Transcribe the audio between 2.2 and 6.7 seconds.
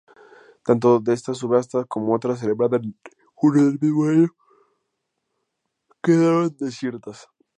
celebrada en junio del mismo año quedaron